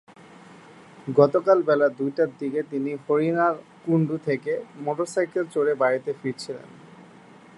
গতকাল 1.15 1.59
বেলা 1.61 1.87
দুইটার 1.99 2.29
দিকে 2.39 2.61
তিনি 2.63 2.91
হরিণাকুণ্ডু 3.03 4.15
থেকে 4.27 4.51
মোটরসাইকেলে 4.85 5.45
চড়ে 5.53 5.73
বাড়িতে 5.75 6.11
ফিরছিলেন। 6.21 6.67